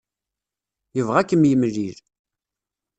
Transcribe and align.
Yebɣa 0.95 1.17
ad 1.19 1.27
kem-yemlil. 1.29 1.95